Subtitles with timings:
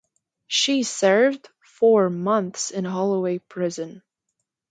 [0.47, 4.01] She served four months in Holloway prison.